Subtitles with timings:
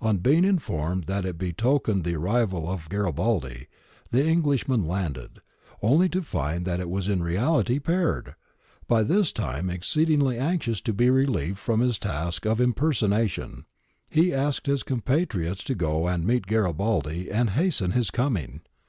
[0.00, 3.68] On being informed that it betokened the arrival of Garibaldi,
[4.10, 5.38] the Englishmen landed,
[5.80, 8.34] only to find that it was in reality Peard,
[8.88, 13.66] by this time exceedingly anxious to be relieved from his task of impersonation
[14.10, 18.62] He asked his compatriots to go and meet Garibaldi and hasten his coming.